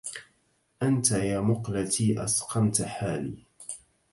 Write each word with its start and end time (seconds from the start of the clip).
أنت 0.83 1.11
يا 1.11 1.39
مقلتي 1.39 2.23
أسقمت 2.23 2.81
حالي 2.81 3.43